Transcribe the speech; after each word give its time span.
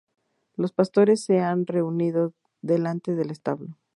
Los 0.55 0.71
pastores 0.71 1.23
se 1.23 1.41
han 1.41 1.67
reunido 1.67 2.33
delante 2.63 3.13
del 3.13 3.29
establo. 3.29 3.77